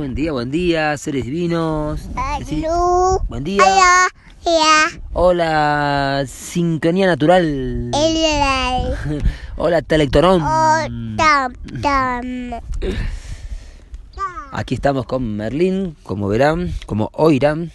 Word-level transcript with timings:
Buen 0.00 0.14
día, 0.14 0.32
buen 0.32 0.50
día, 0.50 0.96
seres 0.96 1.26
divinos. 1.26 2.00
Decí-. 2.38 2.64
Buen 3.28 3.44
día. 3.44 3.62
Hola. 5.12 6.24
Sincronía 6.26 7.06
natural. 7.06 7.90
Hola, 9.58 9.82
Telectorón. 9.82 10.40
Oh. 10.42 10.78
Aquí 14.52 14.74
estamos 14.74 15.04
con 15.04 15.36
Merlín, 15.36 15.94
como 16.02 16.28
verán, 16.28 16.72
como 16.86 17.10
oirán, 17.12 17.70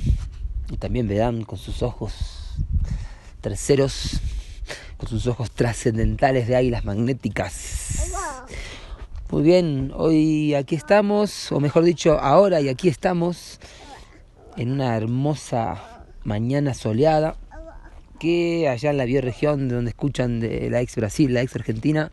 y 0.72 0.78
también 0.78 1.08
verán 1.08 1.44
con 1.44 1.60
sus 1.60 1.84
ojos 1.84 2.56
terceros, 3.42 4.20
con 4.98 5.08
sus 5.08 5.28
ojos 5.28 5.52
trascendentales 5.52 6.48
de 6.48 6.56
águilas 6.56 6.86
magnéticas. 6.86 8.16
Muy 9.32 9.42
bien, 9.42 9.92
hoy 9.96 10.54
aquí 10.54 10.76
estamos, 10.76 11.52
o 11.52 11.60
mejor 11.60 11.84
dicho, 11.84 12.20
ahora 12.20 12.62
y 12.62 12.70
aquí 12.70 12.90
estamos, 12.90 13.60
en 14.56 14.72
una 14.72 14.96
hermosa 14.96 16.06
mañana 16.24 16.76
soleada, 16.76 17.36
que 18.20 18.70
allá 18.70 18.92
en 18.92 18.98
la 18.98 19.06
bioregión 19.06 19.68
de 19.68 19.76
donde 19.76 19.90
escuchan 19.90 20.40
de 20.40 20.70
la 20.70 20.80
ex 20.82 20.96
Brasil, 20.96 21.34
la 21.34 21.42
ex 21.42 21.56
Argentina, 21.56 22.12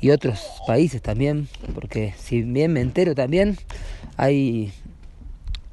y 0.00 0.10
otros 0.10 0.44
países 0.66 1.00
también, 1.00 1.46
porque 1.76 2.12
si 2.18 2.42
bien 2.42 2.72
me 2.72 2.80
entero 2.80 3.14
también, 3.14 3.56
hay 4.16 4.72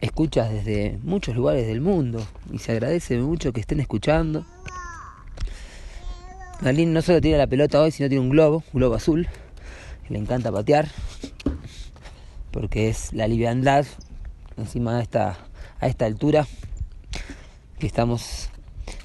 escuchas 0.02 0.52
desde 0.52 1.00
muchos 1.02 1.36
lugares 1.36 1.66
del 1.66 1.82
mundo 1.82 2.24
y 2.52 2.60
se 2.60 2.74
agradece 2.74 3.18
mucho 3.18 3.54
que 3.54 3.62
estén 3.62 3.80
escuchando. 3.80 4.46
Merlín 6.62 6.94
no 6.94 7.02
solo 7.02 7.22
tiene 7.22 7.40
la 7.40 7.48
pelota 7.48 7.82
hoy, 7.82 7.90
sino 7.90 8.08
tiene 8.08 8.24
un 8.24 8.30
globo, 8.30 8.64
un 8.72 8.80
globo 8.80 8.96
azul, 8.96 9.28
le 10.10 10.20
encanta 10.20 10.52
patear, 10.52 10.90
porque 12.52 12.90
es 12.90 13.14
la 13.14 13.28
liviandad 13.28 13.86
encima 14.58 14.98
a 14.98 15.02
esta, 15.02 15.38
a 15.80 15.88
esta 15.88 16.06
altura 16.06 16.46
que 17.80 17.88
estamos 17.88 18.50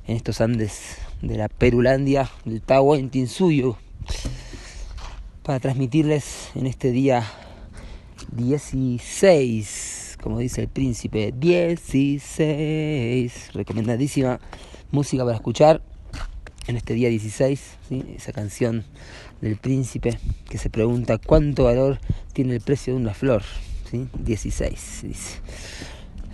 en 0.07 0.17
estos 0.17 0.41
Andes 0.41 0.99
de 1.23 1.37
la 1.37 1.49
Perulandia, 1.49 2.31
del 2.45 2.63
Tahuantinsuyo 2.63 3.77
para 5.43 5.61
transmitirles 5.61 6.51
en 6.55 6.67
este 6.67 6.93
día 6.93 7.25
16, 8.33 10.19
como 10.23 10.39
dice 10.39 10.63
el 10.63 10.69
príncipe, 10.69 11.33
16, 11.35 13.55
recomendadísima 13.55 14.41
música 14.91 15.25
para 15.25 15.37
escuchar 15.37 15.83
en 16.67 16.77
este 16.77 16.95
día 16.95 17.09
16, 17.09 17.77
¿sí? 17.89 18.05
esa 18.15 18.33
canción 18.33 18.85
del 19.41 19.57
príncipe 19.57 20.19
que 20.49 20.59
se 20.59 20.71
pregunta 20.71 21.19
cuánto 21.19 21.65
valor 21.65 21.99
tiene 22.33 22.55
el 22.55 22.61
precio 22.61 22.95
de 22.95 23.01
una 23.01 23.15
flor, 23.15 23.43
¿sí? 23.91 24.09
16, 24.19 25.01
dice. 25.03 25.41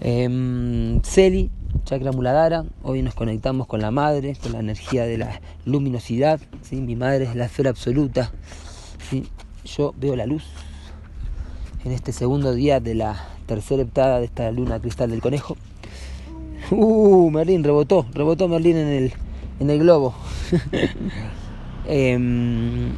Em, 0.01 1.01
Celi, 1.03 1.51
Chakra 1.85 2.13
Muladhara, 2.13 2.65
hoy 2.83 3.03
nos 3.03 3.15
conectamos 3.15 3.67
con 3.67 3.81
la 3.81 3.91
madre, 3.91 4.37
con 4.43 4.53
la 4.53 4.61
energía 4.61 5.05
de 5.05 5.19
la 5.19 5.41
luminosidad, 5.65 6.41
¿sí? 6.63 6.77
mi 6.77 6.97
madre 6.97 7.25
es 7.25 7.35
la 7.35 7.47
esfera 7.47 7.71
absoluta, 7.71 8.33
¿sí? 9.11 9.27
yo 9.65 9.95
veo 9.99 10.17
la 10.17 10.27
luz 10.27 10.45
en 11.85 11.93
este 11.93 12.13
segundo 12.13 12.55
día 12.55 12.81
de 12.81 12.95
la 12.95 13.29
tercera 13.47 13.83
heptada 13.83 14.19
de 14.19 14.27
esta 14.27 14.51
luna 14.51 14.81
cristal 14.81 15.11
del 15.11 15.21
conejo. 15.21 15.57
Uh, 16.71 17.31
Merlín 17.31 17.63
rebotó, 17.63 18.07
rebotó 18.15 18.49
Merlín 18.49 18.79
en 18.79 18.89
el, 18.89 19.13
en 19.61 19.71
el 19.71 19.79
globo. 19.79 20.15
Em, 21.87 22.93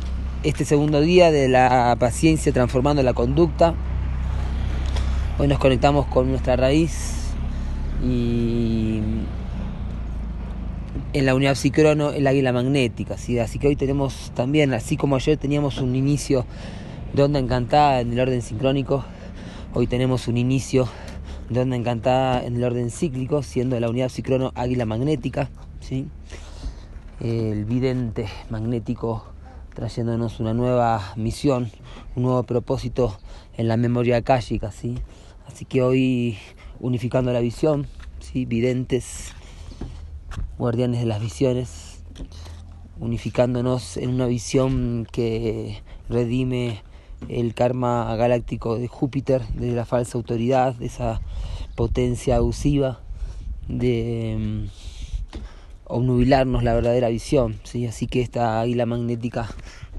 este 0.44 0.64
segundo 0.64 1.00
día 1.00 1.32
de 1.32 1.48
la 1.48 1.96
paciencia 1.98 2.52
transformando 2.52 3.02
la 3.02 3.14
conducta. 3.14 3.74
Hoy 5.38 5.48
nos 5.48 5.58
conectamos 5.58 6.06
con 6.06 6.30
nuestra 6.30 6.54
raíz 6.54 7.32
y 8.04 9.00
en 11.12 11.26
la 11.26 11.34
unidad 11.34 11.56
psicrono 11.56 12.10
el 12.10 12.26
águila 12.28 12.52
magnética, 12.52 13.18
¿sí? 13.18 13.38
así 13.40 13.58
que 13.58 13.66
hoy 13.66 13.76
tenemos 13.76 14.30
también, 14.34 14.72
así 14.72 14.96
como 14.96 15.16
ayer 15.16 15.36
teníamos 15.36 15.78
un 15.78 15.96
inicio 15.96 16.46
de 17.12 17.22
onda 17.24 17.38
encantada 17.38 18.00
en 18.00 18.12
el 18.12 18.20
orden 18.20 18.40
sincrónico, 18.40 19.04
hoy 19.74 19.86
tenemos 19.86 20.28
un 20.28 20.36
inicio 20.36 20.88
de 21.50 21.60
onda 21.60 21.76
encantada 21.76 22.44
en 22.44 22.56
el 22.56 22.64
orden 22.64 22.90
cíclico, 22.90 23.42
siendo 23.42 23.78
la 23.80 23.90
unidad 23.90 24.10
psicrono 24.10 24.52
águila 24.54 24.86
magnética, 24.86 25.50
¿sí? 25.80 26.06
El 27.20 27.64
vidente 27.64 28.28
magnético 28.50 29.24
trayéndonos 29.74 30.40
una 30.40 30.54
nueva 30.54 31.12
misión, 31.16 31.70
un 32.14 32.22
nuevo 32.22 32.42
propósito 32.44 33.18
en 33.56 33.68
la 33.68 33.76
memoria 33.76 34.16
akáshica, 34.16 34.72
¿sí? 34.72 34.98
así 35.46 35.64
que 35.66 35.82
hoy 35.82 36.38
unificando 36.80 37.32
la 37.32 37.40
visión, 37.40 37.86
¿sí? 38.20 38.46
videntes 38.46 39.32
guardianes 40.58 41.00
de 41.00 41.06
las 41.06 41.20
visiones, 41.20 42.02
unificándonos 42.98 43.98
en 43.98 44.10
una 44.10 44.26
visión 44.26 45.06
que 45.12 45.82
redime 46.08 46.82
el 47.28 47.54
karma 47.54 48.14
galáctico 48.16 48.78
de 48.78 48.88
Júpiter, 48.88 49.46
de 49.48 49.72
la 49.72 49.84
falsa 49.84 50.16
autoridad, 50.18 50.74
de 50.74 50.86
esa 50.86 51.20
potencia 51.74 52.36
abusiva, 52.36 53.00
de 53.68 54.68
mm, 54.68 54.85
obnubilarnos 55.88 56.62
la 56.62 56.74
verdadera 56.74 57.08
visión. 57.08 57.58
¿sí? 57.64 57.86
Así 57.86 58.06
que 58.06 58.20
esta 58.20 58.60
águila 58.60 58.86
magnética 58.86 59.48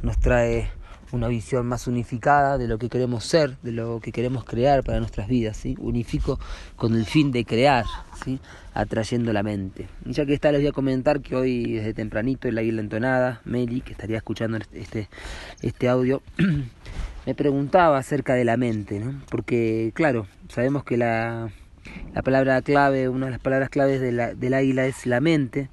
nos 0.01 0.19
trae 0.19 0.69
una 1.11 1.29
visión 1.29 1.65
más 1.65 1.87
unificada 1.87 2.57
de 2.57 2.67
lo 2.67 2.77
que 2.77 2.89
queremos 2.89 3.23
ser, 3.23 3.57
de 3.61 3.71
lo 3.71 3.99
que 4.01 4.11
queremos 4.11 4.43
crear 4.43 4.83
para 4.83 4.99
nuestras 4.99 5.27
vidas. 5.27 5.57
¿sí? 5.57 5.75
Unifico 5.79 6.39
con 6.75 6.95
el 6.95 7.05
fin 7.05 7.31
de 7.31 7.45
crear, 7.45 7.85
¿sí? 8.23 8.39
atrayendo 8.73 9.31
la 9.33 9.43
mente. 9.43 9.87
Ya 10.05 10.25
que 10.25 10.33
está, 10.33 10.51
les 10.51 10.61
voy 10.61 10.69
a 10.69 10.73
comentar 10.73 11.21
que 11.21 11.35
hoy 11.35 11.73
desde 11.73 11.93
tempranito 11.93 12.47
el 12.47 12.57
águila 12.57 12.81
entonada, 12.81 13.41
Meli, 13.45 13.81
que 13.81 13.93
estaría 13.93 14.17
escuchando 14.17 14.57
este, 14.73 15.09
este 15.61 15.89
audio, 15.89 16.21
me 17.25 17.35
preguntaba 17.35 17.97
acerca 17.97 18.33
de 18.33 18.45
la 18.45 18.57
mente, 18.57 18.99
¿no? 18.99 19.21
porque 19.29 19.91
claro, 19.93 20.27
sabemos 20.49 20.83
que 20.83 20.97
la, 20.97 21.49
la 22.13 22.21
palabra 22.21 22.61
clave, 22.61 23.09
una 23.09 23.27
de 23.27 23.31
las 23.33 23.41
palabras 23.41 23.69
claves 23.69 24.01
de 24.01 24.11
la, 24.11 24.33
del 24.33 24.53
águila 24.53 24.85
es 24.85 25.05
la 25.05 25.21
mente, 25.21 25.69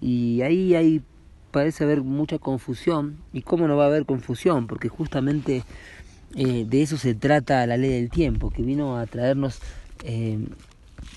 y 0.00 0.42
ahí 0.42 0.74
hay 0.74 1.02
parece 1.50 1.84
haber 1.84 2.02
mucha 2.02 2.38
confusión. 2.38 3.18
¿Y 3.32 3.42
cómo 3.42 3.66
no 3.68 3.76
va 3.76 3.84
a 3.84 3.86
haber 3.88 4.04
confusión? 4.04 4.66
Porque 4.66 4.88
justamente 4.88 5.64
eh, 6.36 6.64
de 6.68 6.82
eso 6.82 6.96
se 6.96 7.14
trata 7.14 7.66
la 7.66 7.76
ley 7.76 7.90
del 7.90 8.10
tiempo, 8.10 8.50
que 8.50 8.62
vino 8.62 8.96
a 8.98 9.06
traernos 9.06 9.60
eh, 10.04 10.38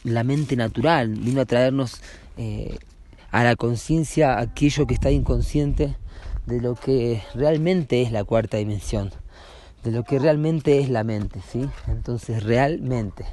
la 0.03 0.23
mente 0.23 0.55
natural, 0.55 1.09
vino 1.09 1.41
a 1.41 1.45
traernos 1.45 2.01
eh, 2.37 2.77
a 3.31 3.43
la 3.43 3.55
conciencia 3.55 4.39
aquello 4.39 4.87
que 4.87 4.93
está 4.93 5.11
inconsciente 5.11 5.95
de 6.45 6.61
lo 6.61 6.75
que 6.75 7.21
realmente 7.35 8.01
es 8.01 8.11
la 8.11 8.23
cuarta 8.23 8.57
dimensión, 8.57 9.11
de 9.83 9.91
lo 9.91 10.03
que 10.03 10.19
realmente 10.19 10.79
es 10.79 10.89
la 10.89 11.03
mente, 11.03 11.39
¿sí? 11.51 11.69
Entonces, 11.87 12.43
realmente, 12.43 13.25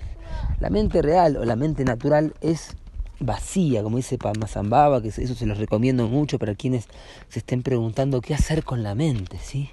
la 0.61 0.71
mente 0.71 1.03
real 1.03 1.37
o 1.37 1.45
la 1.45 1.57
mente 1.57 1.85
natural 1.85 2.35
es 2.41 2.77
vacía, 3.21 3.83
como 3.83 3.97
dice 3.97 4.19
Pamasambaba, 4.19 5.03
que 5.03 5.09
eso 5.09 5.35
se 5.35 5.47
los 5.47 5.59
recomiendo 5.59 6.09
mucho 6.09 6.39
para 6.39 6.55
quienes 6.55 6.87
se 7.29 7.41
estén 7.41 7.63
preguntando 7.63 8.21
qué 8.21 8.35
hacer 8.35 8.65
con 8.65 8.83
la 8.83 8.95
mente, 8.95 9.39
¿sí? 9.43 9.71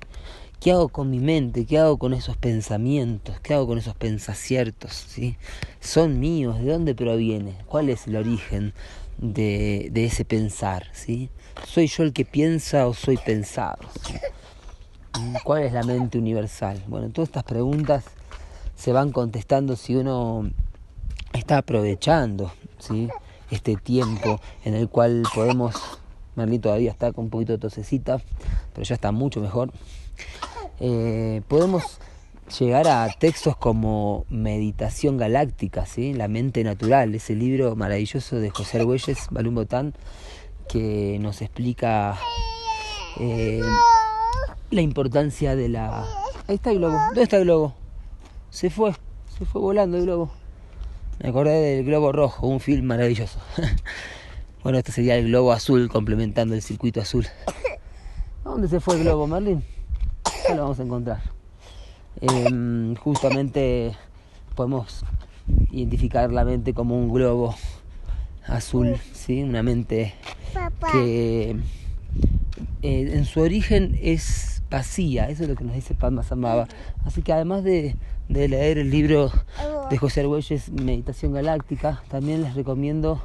¿Qué 0.59 0.71
hago 0.71 0.89
con 0.89 1.11
mi 1.11 1.19
mente? 1.19 1.65
¿Qué 1.65 1.77
hago 1.77 1.97
con 1.97 2.13
esos 2.13 2.37
pensamientos? 2.37 3.39
¿Qué 3.41 3.53
hago 3.53 3.67
con 3.67 3.77
esos 3.77 3.95
pensaciertos? 3.95 5.05
¿Son 5.79 6.19
míos? 6.19 6.59
¿De 6.59 6.71
dónde 6.71 6.95
proviene? 6.95 7.55
¿Cuál 7.67 7.89
es 7.89 8.07
el 8.07 8.15
origen 8.15 8.73
de, 9.17 9.91
ese 9.93 10.25
pensar? 10.25 10.87
¿Soy 11.67 11.87
yo 11.87 12.03
el 12.03 12.13
que 12.13 12.25
piensa 12.25 12.87
o 12.87 12.93
soy 12.93 13.17
pensado? 13.17 13.77
¿Cuál 15.43 15.63
es 15.63 15.73
la 15.73 15.83
mente 15.83 16.17
universal? 16.17 16.81
Bueno, 16.87 17.09
todas 17.09 17.29
estas 17.29 17.43
preguntas 17.43 18.05
se 18.75 18.91
van 18.91 19.11
contestando 19.11 19.75
si 19.75 19.95
uno 19.95 20.49
está 21.33 21.59
aprovechando, 21.59 22.51
este 23.51 23.75
tiempo 23.75 24.39
en 24.63 24.73
el 24.73 24.89
cual 24.89 25.23
podemos, 25.33 25.75
Merlín 26.35 26.61
todavía 26.61 26.91
está 26.91 27.11
con 27.11 27.25
un 27.25 27.29
poquito 27.29 27.53
de 27.53 27.59
tosecita, 27.59 28.21
pero 28.73 28.83
ya 28.83 28.95
está 28.95 29.11
mucho 29.11 29.39
mejor, 29.41 29.71
eh, 30.79 31.41
podemos 31.47 31.99
llegar 32.59 32.87
a 32.87 33.07
textos 33.17 33.57
como 33.57 34.25
Meditación 34.29 35.17
Galáctica, 35.17 35.85
¿sí? 35.85 36.13
La 36.13 36.27
mente 36.27 36.63
natural, 36.63 37.15
ese 37.15 37.35
libro 37.35 37.75
maravilloso 37.75 38.37
de 38.37 38.49
José 38.49 38.79
Argüelles, 38.79 39.27
Balún 39.31 39.55
Botán, 39.55 39.93
que 40.67 41.17
nos 41.19 41.41
explica 41.41 42.17
eh, 43.19 43.61
la 44.69 44.81
importancia 44.81 45.55
de 45.55 45.69
la... 45.69 46.05
Ahí 46.47 46.55
está 46.55 46.71
el 46.71 46.77
globo, 46.77 46.97
¿dónde 47.07 47.23
está 47.23 47.37
el 47.37 47.45
globo? 47.45 47.84
Se 48.55 48.69
fue, 48.69 48.93
se 49.37 49.43
fue 49.43 49.59
volando 49.59 49.97
el 49.97 50.05
globo. 50.05 50.31
Me 51.21 51.27
acordé 51.27 51.59
del 51.59 51.85
globo 51.85 52.13
rojo, 52.13 52.47
un 52.47 52.61
film 52.61 52.85
maravilloso. 52.85 53.37
bueno, 54.63 54.77
este 54.77 54.93
sería 54.93 55.17
el 55.17 55.27
globo 55.27 55.51
azul 55.51 55.89
complementando 55.89 56.55
el 56.55 56.61
circuito 56.61 57.01
azul. 57.01 57.27
¿A 58.45 58.49
dónde 58.49 58.69
se 58.69 58.79
fue 58.79 58.95
el 58.95 59.03
globo, 59.03 59.27
Merlin? 59.27 59.61
Ya 60.47 60.55
lo 60.55 60.61
vamos 60.61 60.79
a 60.79 60.83
encontrar. 60.83 61.21
Eh, 62.21 62.95
justamente 63.01 63.93
podemos 64.55 65.03
identificar 65.71 66.31
la 66.31 66.45
mente 66.45 66.73
como 66.73 66.97
un 66.97 67.11
globo 67.11 67.53
azul, 68.47 68.95
¿sí? 69.11 69.43
una 69.43 69.63
mente 69.63 70.13
Papá. 70.53 70.93
que 70.93 71.57
eh, 72.83 73.11
en 73.11 73.25
su 73.25 73.41
origen 73.41 73.99
es 74.01 74.54
vacía, 74.69 75.29
eso 75.29 75.43
es 75.43 75.49
lo 75.49 75.55
que 75.55 75.63
nos 75.63 75.75
dice 75.75 75.93
Padma 75.93 76.23
Sambhava. 76.23 76.67
Así 77.05 77.21
que 77.21 77.33
además 77.33 77.63
de, 77.63 77.95
de 78.29 78.47
leer 78.47 78.77
el 78.77 78.89
libro 78.89 79.31
de 79.89 79.97
José 79.97 80.21
Argüelles, 80.21 80.69
Meditación 80.71 81.33
Galáctica, 81.33 82.03
también 82.09 82.41
les 82.41 82.55
recomiendo 82.55 83.21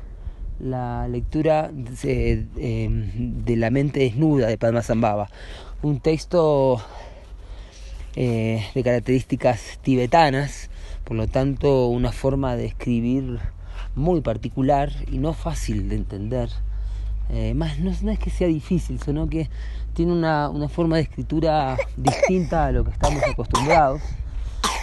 la 0.58 1.08
lectura 1.08 1.70
de, 1.72 2.46
de 2.54 3.56
La 3.56 3.70
mente 3.70 4.00
desnuda 4.00 4.46
de 4.46 4.58
Padma 4.58 4.82
Sambhava, 4.82 5.30
un 5.82 6.00
texto 6.00 6.80
eh, 8.16 8.64
de 8.74 8.82
características 8.82 9.78
tibetanas, 9.82 10.68
por 11.04 11.16
lo 11.16 11.26
tanto 11.28 11.86
una 11.86 12.12
forma 12.12 12.56
de 12.56 12.66
escribir 12.66 13.38
muy 13.94 14.20
particular 14.20 14.90
y 15.10 15.18
no 15.18 15.32
fácil 15.32 15.88
de 15.88 15.96
entender. 15.96 16.50
Eh, 17.30 17.54
más 17.54 17.78
no, 17.78 17.92
no 18.02 18.10
es 18.10 18.18
que 18.18 18.30
sea 18.30 18.48
difícil, 18.48 19.00
sino 19.00 19.28
que 19.28 19.48
tiene 19.94 20.12
una, 20.12 20.48
una 20.48 20.68
forma 20.68 20.96
de 20.96 21.02
escritura 21.02 21.76
distinta 21.96 22.66
a 22.66 22.72
lo 22.72 22.84
que 22.84 22.90
estamos 22.90 23.22
acostumbrados. 23.22 24.00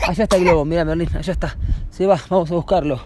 Allá 0.08 0.24
está 0.24 0.38
el 0.38 0.44
globo, 0.44 0.66
mira 0.66 0.86
Merlin, 0.86 1.10
allá 1.16 1.34
está. 1.34 1.58
Se 1.90 2.06
va, 2.06 2.20
vamos 2.30 2.52
a 2.52 2.56
buscarlo. 2.56 3.00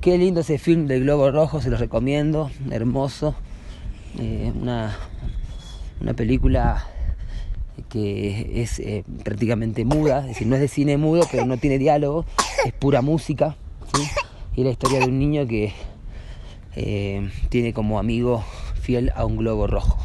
Qué 0.00 0.16
lindo 0.16 0.40
ese 0.40 0.58
film 0.58 0.86
del 0.86 1.02
globo 1.02 1.30
rojo, 1.30 1.60
se 1.60 1.70
los 1.70 1.80
recomiendo, 1.80 2.50
hermoso. 2.70 3.34
Eh, 4.18 4.52
una, 4.54 4.96
una 6.00 6.14
película 6.14 6.86
que 7.88 8.62
es 8.62 8.78
eh, 8.78 9.04
prácticamente 9.24 9.84
muda, 9.84 10.20
es 10.20 10.26
decir, 10.28 10.46
no 10.46 10.54
es 10.54 10.60
de 10.60 10.68
cine 10.68 10.96
mudo, 10.96 11.26
pero 11.30 11.44
no 11.44 11.56
tiene 11.56 11.78
diálogo, 11.78 12.24
es 12.64 12.72
pura 12.72 13.02
música. 13.02 13.56
Y 14.54 14.64
la 14.64 14.70
historia 14.70 15.00
de 15.00 15.06
un 15.06 15.18
niño 15.18 15.46
que 15.46 15.72
eh, 16.76 17.30
tiene 17.48 17.72
como 17.72 17.98
amigo 17.98 18.44
fiel 18.80 19.12
a 19.14 19.24
un 19.24 19.36
globo 19.36 19.66
rojo, 19.66 19.98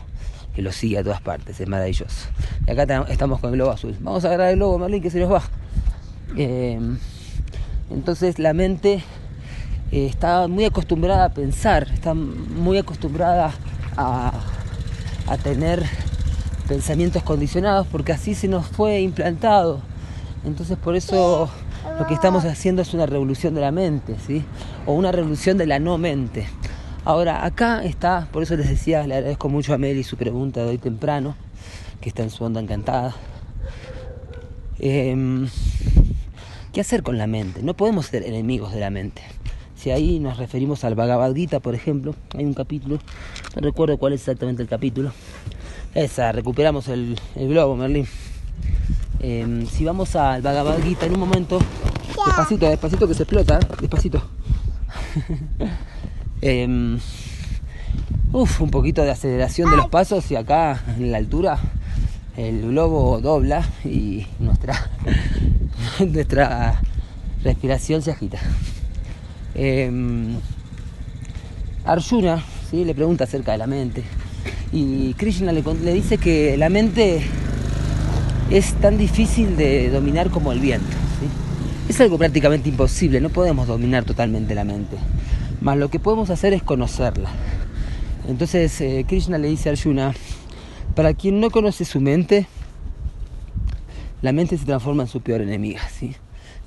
que 0.55 0.61
lo 0.61 0.71
sigue 0.71 0.97
a 0.99 1.03
todas 1.03 1.21
partes, 1.21 1.59
es 1.59 1.67
maravilloso. 1.67 2.27
Y 2.67 2.71
acá 2.71 2.85
tam- 2.87 3.09
estamos 3.09 3.39
con 3.39 3.49
el 3.51 3.57
globo 3.57 3.71
azul. 3.71 3.95
Vamos 3.99 4.23
a 4.23 4.27
agarrar 4.29 4.49
el 4.51 4.55
globo, 4.55 4.77
Merlin, 4.79 5.01
que 5.01 5.09
se 5.09 5.19
nos 5.19 5.31
va. 5.31 5.41
Eh, 6.37 6.79
entonces 7.91 8.39
la 8.39 8.53
mente 8.53 9.03
eh, 9.91 10.05
está 10.07 10.47
muy 10.47 10.65
acostumbrada 10.65 11.25
a 11.25 11.29
pensar, 11.29 11.87
está 11.93 12.13
muy 12.13 12.77
acostumbrada 12.77 13.51
a, 13.97 14.31
a 15.27 15.37
tener 15.37 15.83
pensamientos 16.67 17.21
condicionados 17.23 17.85
porque 17.91 18.11
así 18.11 18.33
se 18.33 18.47
nos 18.47 18.65
fue 18.65 19.01
implantado. 19.01 19.81
Entonces 20.45 20.77
por 20.77 20.95
eso 20.95 21.49
lo 21.99 22.07
que 22.07 22.13
estamos 22.15 22.43
haciendo 22.45 22.81
es 22.81 22.93
una 22.93 23.05
revolución 23.05 23.53
de 23.55 23.61
la 23.61 23.71
mente, 23.71 24.15
¿sí? 24.25 24.43
O 24.85 24.93
una 24.93 25.11
revolución 25.11 25.57
de 25.57 25.67
la 25.67 25.79
no 25.79 25.97
mente. 25.97 26.47
Ahora, 27.05 27.45
acá 27.45 27.83
está, 27.83 28.27
por 28.31 28.41
eso 28.41 28.57
les 28.57 28.67
decía, 28.67 29.05
le 29.05 29.13
agradezco 29.13 29.47
mucho 29.47 29.75
a 29.75 29.77
Meli 29.77 30.03
su 30.03 30.17
pregunta 30.17 30.63
de 30.63 30.69
hoy 30.69 30.79
temprano, 30.79 31.35
que 32.01 32.09
está 32.09 32.23
en 32.23 32.31
su 32.31 32.43
onda 32.43 32.59
encantada. 32.59 33.13
Em, 34.79 35.47
¿Qué 36.73 36.81
hacer 36.81 37.03
con 37.03 37.19
la 37.19 37.27
mente? 37.27 37.61
No 37.61 37.75
podemos 37.75 38.07
ser 38.07 38.23
enemigos 38.23 38.73
de 38.73 38.79
la 38.79 38.89
mente. 38.89 39.21
Si 39.75 39.91
ahí 39.91 40.19
nos 40.19 40.37
referimos 40.37 40.83
al 40.83 40.95
Bhagavad 40.95 41.35
Gita, 41.35 41.59
por 41.59 41.75
ejemplo, 41.75 42.15
hay 42.35 42.43
un 42.43 42.55
capítulo, 42.55 42.97
no 43.55 43.61
recuerdo 43.61 43.99
cuál 43.99 44.13
es 44.13 44.21
exactamente 44.21 44.63
el 44.63 44.67
capítulo. 44.67 45.11
Esa, 45.93 46.31
recuperamos 46.31 46.87
el, 46.87 47.19
globo, 47.35 47.75
Merlín. 47.75 48.07
Em, 49.19 49.67
si 49.67 49.85
vamos 49.85 50.15
al 50.15 50.41
Bhagavad 50.41 50.81
Gita 50.81 51.05
en 51.05 51.13
un 51.13 51.19
momento, 51.19 51.59
despacito, 52.25 52.67
despacito 52.67 53.07
que 53.07 53.13
se 53.13 53.23
explota, 53.23 53.59
¿eh? 53.59 53.67
despacito. 53.79 54.23
Em, 56.41 56.99
un 58.33 58.69
poquito 58.69 59.03
de 59.03 59.11
aceleración 59.11 59.69
de 59.71 59.77
los 59.77 59.87
pasos 59.87 60.29
y 60.29 60.35
acá 60.35 60.83
en 60.97 61.11
la 61.11 61.17
altura 61.17 61.57
el 62.35 62.61
globo 62.63 63.21
dobla 63.21 63.65
y 63.85 64.27
nuestra, 64.39 64.91
respiración 67.43 68.01
se 68.01 68.11
agita. 68.11 68.39
Em, 69.53 70.35
Arjuna 71.85 72.43
¿sí? 72.69 72.83
le 72.83 72.93
pregunta 72.93 73.23
acerca 73.23 73.53
de 73.53 73.57
la 73.57 73.67
mente 73.67 74.03
y 74.73 75.13
Krishna 75.13 75.53
le, 75.53 75.63
dice 75.93 76.17
que 76.17 76.57
la 76.57 76.69
mente 76.69 77.21
es 78.49 78.73
tan 78.73 78.97
difícil 78.97 79.55
de 79.55 79.89
dominar 79.89 80.29
como 80.29 80.51
el 80.51 80.59
viento. 80.59 80.97
Es 81.87 82.01
algo 82.01 82.17
prácticamente 82.17 82.67
imposible, 82.67 83.21
no 83.21 83.29
podemos 83.29 83.67
dominar 83.67 84.03
totalmente 84.03 84.55
la 84.55 84.63
mente. 84.63 84.97
Más 85.61 85.77
lo 85.77 85.89
que 85.89 85.99
podemos 85.99 86.29
hacer 86.29 86.53
es 86.53 86.63
conocerla. 86.63 87.29
Entonces 88.27 88.79
eh, 88.81 89.05
Krishna 89.07 89.37
le 89.37 89.47
dice 89.47 89.69
a 89.69 89.73
Arjuna, 89.73 90.13
para 90.95 91.13
quien 91.13 91.39
no 91.39 91.51
conoce 91.51 91.85
su 91.85 92.01
mente, 92.01 92.47
la 94.21 94.31
mente 94.31 94.57
se 94.57 94.65
transforma 94.65 95.03
en 95.03 95.09
su 95.09 95.21
peor 95.21 95.41
enemiga, 95.41 95.87
¿sí? 95.89 96.15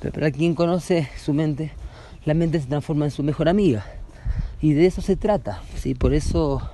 Pero 0.00 0.12
para 0.12 0.30
quien 0.30 0.54
conoce 0.54 1.09
su 1.16 1.35
mente, 1.35 1.73
la 2.25 2.35
mente 2.35 2.61
se 2.61 2.66
transforma 2.66 3.07
en 3.07 3.11
su 3.11 3.23
mejor 3.23 3.49
amiga. 3.49 3.85
Y 4.61 4.73
de 4.73 4.87
eso 4.87 5.02
se 5.02 5.16
trata, 5.16 5.62
¿sí? 5.76 5.95
Por 5.95 6.14
eso 6.14 6.68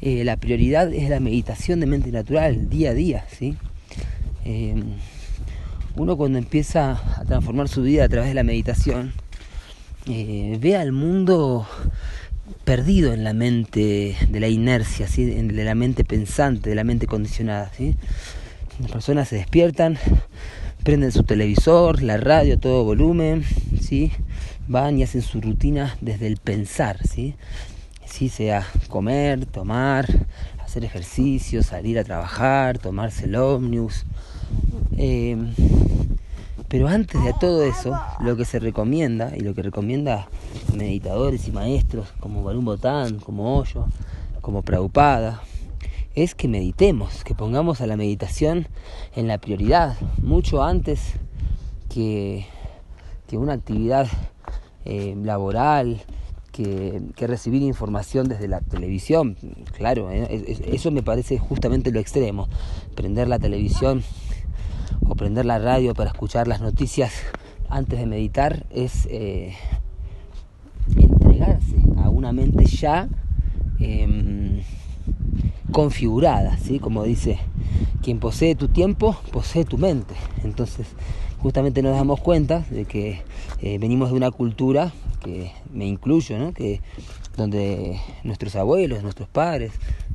eh, 0.00 0.24
la 0.24 0.36
prioridad 0.36 0.92
es 0.92 1.08
la 1.08 1.20
meditación 1.20 1.80
de 1.80 1.86
mente 1.86 2.12
natural, 2.12 2.68
día 2.68 2.90
a 2.90 2.94
día, 2.94 3.26
¿sí? 3.30 3.56
Eh, 4.44 4.74
uno 5.96 6.16
cuando 6.16 6.38
empieza 6.38 7.00
a 7.18 7.24
transformar 7.24 7.68
su 7.68 7.82
vida 7.82 8.04
a 8.04 8.08
través 8.08 8.28
de 8.28 8.34
la 8.34 8.42
meditación, 8.42 9.12
eh, 10.06 10.58
ve 10.60 10.76
al 10.76 10.92
mundo 10.92 11.66
perdido 12.64 13.12
en 13.12 13.24
la 13.24 13.32
mente 13.32 14.16
de 14.28 14.40
la 14.40 14.48
inercia, 14.48 15.08
¿sí? 15.08 15.24
De 15.24 15.64
la 15.64 15.74
mente 15.74 16.04
pensante, 16.04 16.70
de 16.70 16.76
la 16.76 16.84
mente 16.84 17.06
condicionada. 17.06 17.70
¿sí? 17.76 17.94
Las 18.80 18.90
personas 18.90 19.28
se 19.28 19.36
despiertan, 19.36 19.98
prenden 20.82 21.12
su 21.12 21.22
televisor, 21.22 22.02
la 22.02 22.16
radio, 22.16 22.58
todo 22.58 22.84
volumen, 22.84 23.44
¿sí? 23.80 24.12
van 24.68 24.98
y 24.98 25.02
hacen 25.02 25.22
su 25.22 25.40
rutina 25.40 25.96
desde 26.00 26.26
el 26.26 26.36
pensar, 26.38 26.98
¿sí? 27.06 27.34
Sí, 28.06 28.28
sea 28.28 28.66
comer, 28.88 29.44
tomar, 29.46 30.06
hacer 30.60 30.84
ejercicio, 30.84 31.62
salir 31.62 31.98
a 31.98 32.04
trabajar, 32.04 32.78
tomarse 32.78 33.24
el 33.24 33.36
ómnibus. 33.36 34.04
Eh, 34.96 35.36
pero 36.74 36.88
antes 36.88 37.22
de 37.22 37.32
todo 37.34 37.62
eso, 37.62 37.96
lo 38.18 38.36
que 38.36 38.44
se 38.44 38.58
recomienda, 38.58 39.30
y 39.36 39.42
lo 39.42 39.54
que 39.54 39.62
recomienda 39.62 40.26
meditadores 40.76 41.46
y 41.46 41.52
maestros 41.52 42.08
como 42.18 42.42
Barun 42.42 42.64
Botán, 42.64 43.20
como 43.20 43.56
Hoyo, 43.56 43.86
como 44.40 44.62
Prabhupada, 44.62 45.40
es 46.16 46.34
que 46.34 46.48
meditemos, 46.48 47.22
que 47.22 47.32
pongamos 47.36 47.80
a 47.80 47.86
la 47.86 47.96
meditación 47.96 48.66
en 49.14 49.28
la 49.28 49.38
prioridad, 49.38 49.96
mucho 50.20 50.64
antes 50.64 51.12
que, 51.88 52.44
que 53.28 53.38
una 53.38 53.52
actividad 53.52 54.08
eh, 54.84 55.14
laboral, 55.22 56.02
que, 56.50 57.02
que 57.14 57.28
recibir 57.28 57.62
información 57.62 58.28
desde 58.28 58.48
la 58.48 58.60
televisión. 58.60 59.36
Claro, 59.76 60.10
eh, 60.10 60.26
es- 60.28 60.60
es- 60.60 60.66
eso 60.74 60.90
me 60.90 61.04
parece 61.04 61.38
justamente 61.38 61.92
lo 61.92 62.00
extremo. 62.00 62.48
Prender 62.96 63.28
la 63.28 63.38
televisión 63.38 64.02
o 65.08 65.14
prender 65.14 65.46
la 65.46 65.58
radio 65.58 65.94
para 65.94 66.10
escuchar 66.10 66.48
las 66.48 66.60
noticias 66.60 67.12
antes 67.68 67.98
de 67.98 68.06
meditar 68.06 68.66
es 68.70 69.06
eh, 69.10 69.54
entregarse 70.96 71.76
a 71.96 72.08
una 72.08 72.32
mente 72.32 72.66
ya 72.66 73.08
em, 73.80 74.62
configurada, 75.72 76.56
¿sí? 76.58 76.78
como 76.78 77.02
dice, 77.04 77.38
quien 78.02 78.20
posee 78.20 78.54
tu 78.54 78.68
tiempo, 78.68 79.16
posee 79.32 79.64
tu 79.64 79.78
mente. 79.78 80.14
Entonces, 80.44 80.86
justamente 81.40 81.82
nos 81.82 81.96
damos 81.96 82.20
cuenta 82.20 82.64
de 82.70 82.84
que 82.84 83.22
eh, 83.60 83.78
venimos 83.78 84.10
de 84.10 84.16
una 84.16 84.30
cultura, 84.30 84.92
que 85.22 85.50
me 85.72 85.86
incluyo, 85.86 86.38
¿no? 86.38 86.52
que 86.52 86.80
donde 87.36 87.98
nuestros 88.22 88.54
abuelos, 88.56 89.02
nuestros 89.02 89.28
padres, 89.28 89.72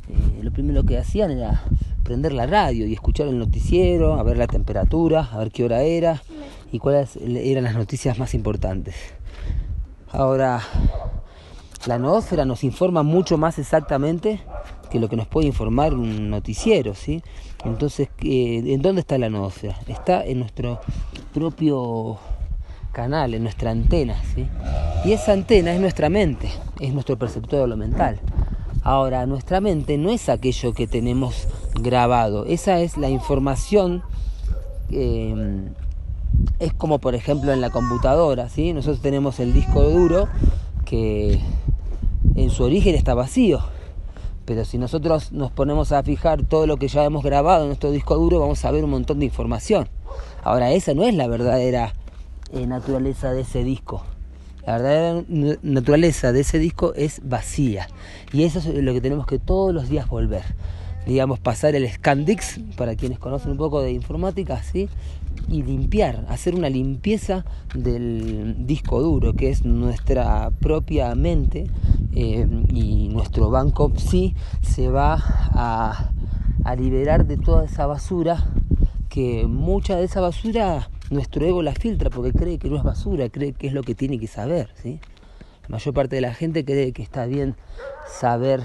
eh, 0.07 0.43
lo 0.43 0.51
primero 0.51 0.83
que 0.83 0.97
hacían 0.97 1.31
era 1.31 1.63
prender 2.09 2.33
la 2.33 2.47
radio 2.47 2.87
y 2.87 2.93
escuchar 2.93 3.27
el 3.27 3.37
noticiero, 3.37 4.15
a 4.15 4.23
ver 4.23 4.35
la 4.35 4.47
temperatura, 4.47 5.29
a 5.31 5.37
ver 5.37 5.51
qué 5.51 5.63
hora 5.63 5.83
era 5.83 6.23
y 6.71 6.79
cuáles 6.79 7.15
eran 7.17 7.65
las 7.65 7.75
noticias 7.75 8.17
más 8.17 8.33
importantes. 8.33 8.95
Ahora, 10.11 10.59
la 11.85 11.99
noósfera 11.99 12.45
nos 12.45 12.63
informa 12.63 13.03
mucho 13.03 13.37
más 13.37 13.59
exactamente 13.59 14.39
que 14.89 14.99
lo 14.99 15.07
que 15.07 15.17
nos 15.17 15.27
puede 15.27 15.45
informar 15.45 15.93
un 15.93 16.31
noticiero, 16.31 16.95
¿sí? 16.95 17.21
Entonces, 17.63 18.09
eh, 18.23 18.63
¿en 18.65 18.81
dónde 18.81 19.01
está 19.01 19.19
la 19.19 19.29
noósfera? 19.29 19.77
Está 19.87 20.25
en 20.25 20.39
nuestro 20.39 20.81
propio 21.31 22.17
canal, 22.91 23.35
en 23.35 23.43
nuestra 23.43 23.69
antena, 23.69 24.19
¿sí? 24.33 24.47
Y 25.05 25.11
esa 25.11 25.33
antena 25.33 25.75
es 25.75 25.79
nuestra 25.79 26.09
mente, 26.09 26.49
es 26.79 26.91
nuestro 26.91 27.19
perceptor 27.19 27.61
de 27.61 27.67
lo 27.67 27.77
mental. 27.77 28.19
Ahora, 28.81 29.27
nuestra 29.27 29.61
mente 29.61 29.99
no 29.99 30.09
es 30.09 30.27
aquello 30.27 30.73
que 30.73 30.87
tenemos 30.87 31.47
grabado, 31.75 32.45
esa 32.45 32.79
es 32.79 32.97
la 32.97 33.09
información 33.09 34.03
eh, 34.91 35.69
es 36.59 36.73
como 36.73 36.99
por 36.99 37.15
ejemplo 37.15 37.51
en 37.53 37.61
la 37.61 37.69
computadora, 37.69 38.49
¿sí? 38.49 38.73
Nosotros 38.73 39.01
tenemos 39.01 39.39
el 39.39 39.53
disco 39.53 39.83
duro 39.83 40.27
que 40.85 41.39
en 42.35 42.49
su 42.49 42.63
origen 42.63 42.95
está 42.95 43.13
vacío. 43.13 43.61
Pero 44.45 44.65
si 44.65 44.77
nosotros 44.77 45.31
nos 45.31 45.51
ponemos 45.51 45.91
a 45.91 46.01
fijar 46.01 46.43
todo 46.43 46.65
lo 46.65 46.77
que 46.77 46.87
ya 46.87 47.05
hemos 47.05 47.23
grabado 47.23 47.63
en 47.63 47.67
nuestro 47.67 47.91
disco 47.91 48.15
duro, 48.15 48.39
vamos 48.39 48.63
a 48.65 48.71
ver 48.71 48.83
un 48.83 48.89
montón 48.89 49.19
de 49.19 49.25
información. 49.25 49.87
Ahora, 50.43 50.71
esa 50.71 50.93
no 50.93 51.03
es 51.03 51.13
la 51.13 51.27
verdadera 51.27 51.93
eh, 52.51 52.65
naturaleza 52.65 53.31
de 53.31 53.41
ese 53.41 53.63
disco. 53.63 54.03
La 54.65 54.77
verdadera 54.77 55.23
naturaleza 55.61 56.31
de 56.31 56.41
ese 56.41 56.57
disco 56.57 56.93
es 56.95 57.21
vacía. 57.23 57.87
Y 58.33 58.43
eso 58.43 58.59
es 58.59 58.65
lo 58.65 58.91
que 58.93 59.01
tenemos 59.01 59.27
que 59.27 59.37
todos 59.37 59.73
los 59.73 59.87
días 59.87 60.07
volver. 60.07 60.43
Digamos, 61.05 61.39
pasar 61.39 61.75
el 61.75 61.89
Scandix, 61.89 62.59
para 62.77 62.95
quienes 62.95 63.19
conocen 63.19 63.51
un 63.51 63.57
poco 63.57 63.81
de 63.81 63.91
informática, 63.91 64.61
¿sí? 64.61 64.89
y 65.47 65.63
limpiar, 65.63 66.25
hacer 66.29 66.55
una 66.55 66.69
limpieza 66.69 67.45
del 67.73 68.67
disco 68.67 69.01
duro, 69.01 69.33
que 69.33 69.49
es 69.49 69.65
nuestra 69.65 70.51
propia 70.59 71.15
mente 71.15 71.69
eh, 72.13 72.47
y 72.71 73.09
nuestro 73.09 73.49
banco 73.49 73.91
sí 73.97 74.35
se 74.61 74.89
va 74.89 75.17
a, 75.53 76.11
liberar 76.77 77.25
de 77.25 77.37
toda 77.37 77.65
esa 77.65 77.87
basura, 77.87 78.45
que 79.09 79.47
mucha 79.47 79.95
de 79.95 80.03
esa 80.03 80.21
basura 80.21 80.87
nuestro 81.09 81.43
ego 81.43 81.63
la 81.63 81.73
filtra 81.73 82.11
porque 82.11 82.31
cree 82.31 82.59
que 82.59 82.69
no 82.69 82.77
es 82.77 82.83
basura, 82.83 83.27
cree 83.29 83.53
que 83.53 83.65
es 83.65 83.73
lo 83.73 83.81
que 83.81 83.95
tiene 83.95 84.19
que 84.19 84.27
saber. 84.27 84.69
¿sí? 84.75 84.99
La 85.63 85.69
mayor 85.69 85.95
parte 85.95 86.17
de 86.17 86.21
la 86.21 86.35
gente 86.35 86.63
cree 86.63 86.91
que 86.91 87.01
está 87.01 87.25
bien 87.25 87.55
saber 88.07 88.61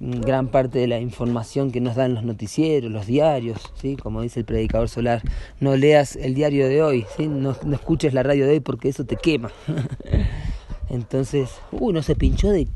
gran 0.00 0.48
parte 0.48 0.78
de 0.78 0.86
la 0.86 1.00
información 1.00 1.70
que 1.70 1.80
nos 1.80 1.96
dan 1.96 2.14
los 2.14 2.24
noticieros, 2.24 2.90
los 2.90 3.06
diarios, 3.06 3.72
¿sí? 3.80 3.96
como 3.96 4.22
dice 4.22 4.40
el 4.40 4.46
predicador 4.46 4.88
solar, 4.88 5.22
no 5.60 5.76
leas 5.76 6.16
el 6.16 6.34
diario 6.34 6.68
de 6.68 6.82
hoy, 6.82 7.06
¿sí? 7.16 7.26
no, 7.28 7.56
escuches 7.72 8.12
la 8.12 8.22
radio 8.22 8.46
de 8.46 8.52
hoy 8.52 8.60
porque 8.60 8.88
eso 8.88 9.04
te 9.04 9.16
quema. 9.16 9.50
Entonces, 10.90 11.50
uy, 11.72 11.92
no 11.92 12.02
se 12.02 12.14
pinchó 12.14 12.50
de, 12.50 12.68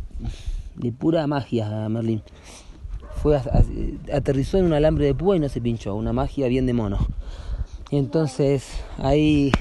de 0.76 0.92
pura 0.92 1.26
magia 1.26 1.88
Merlín. 1.88 2.22
Fue 3.22 3.38
aterrizó 4.12 4.56
en 4.56 4.64
un 4.64 4.72
alambre 4.72 5.04
de 5.04 5.14
púa 5.14 5.36
y 5.36 5.40
no 5.40 5.48
se 5.50 5.60
pinchó, 5.60 5.94
una 5.94 6.12
magia 6.12 6.48
bien 6.48 6.64
de 6.64 6.72
mono. 6.72 6.98
Entonces, 7.90 8.66
ahí 8.98 9.52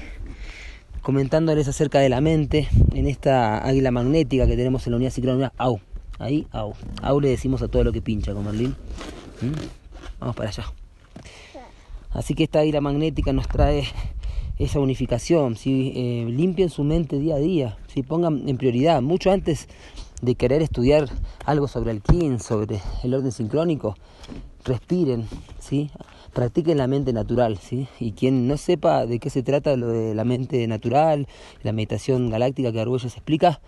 comentándoles 1.02 1.68
acerca 1.68 1.98
de 1.98 2.08
la 2.08 2.20
mente, 2.20 2.68
en 2.94 3.06
esta 3.06 3.66
águila 3.66 3.90
magnética 3.90 4.46
que 4.46 4.56
tenemos 4.56 4.86
en 4.86 4.92
la 4.92 4.96
unidad 4.96 5.10
sincrónica, 5.10 5.52
au, 5.58 5.80
Ahí, 6.20 6.46
au. 6.52 6.74
Au 7.02 7.18
le 7.18 7.30
decimos 7.30 7.62
a 7.62 7.68
todo 7.68 7.82
lo 7.82 7.92
que 7.92 8.02
pincha 8.02 8.34
con 8.34 8.44
Merlín. 8.44 8.76
¿Mm? 9.40 10.20
Vamos 10.20 10.36
para 10.36 10.50
allá. 10.50 10.64
Así 12.12 12.34
que 12.34 12.44
esta 12.44 12.62
ira 12.62 12.82
magnética 12.82 13.32
nos 13.32 13.48
trae 13.48 13.84
esa 14.58 14.80
unificación. 14.80 15.56
¿sí? 15.56 15.92
Eh, 15.96 16.26
limpien 16.28 16.68
su 16.68 16.84
mente 16.84 17.18
día 17.18 17.36
a 17.36 17.38
día. 17.38 17.78
¿sí? 17.86 18.02
Pongan 18.02 18.46
en 18.48 18.58
prioridad, 18.58 19.00
mucho 19.00 19.32
antes 19.32 19.66
de 20.20 20.34
querer 20.34 20.60
estudiar 20.60 21.08
algo 21.46 21.66
sobre 21.68 21.92
el 21.92 22.02
kin, 22.02 22.38
sobre 22.38 22.80
el 23.02 23.14
orden 23.14 23.32
sincrónico, 23.32 23.96
respiren, 24.66 25.26
¿sí? 25.58 25.90
practiquen 26.34 26.76
la 26.76 26.86
mente 26.86 27.14
natural. 27.14 27.56
¿sí? 27.56 27.88
Y 27.98 28.12
quien 28.12 28.46
no 28.46 28.58
sepa 28.58 29.06
de 29.06 29.18
qué 29.20 29.30
se 29.30 29.42
trata 29.42 29.74
lo 29.76 29.88
de 29.88 30.14
la 30.14 30.24
mente 30.24 30.66
natural, 30.66 31.26
la 31.62 31.72
meditación 31.72 32.28
galáctica 32.28 32.72
que 32.72 32.80
Arguelles 32.80 33.14
explica, 33.16 33.62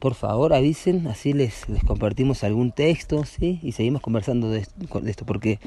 por 0.00 0.14
favor 0.14 0.54
avisen, 0.54 1.06
así 1.06 1.34
les, 1.34 1.68
les 1.68 1.84
compartimos 1.84 2.42
algún 2.42 2.72
texto, 2.72 3.24
¿sí? 3.24 3.60
Y 3.62 3.72
seguimos 3.72 4.00
conversando 4.00 4.48
de, 4.48 4.66
esto, 5.06 5.26
porque 5.26 5.60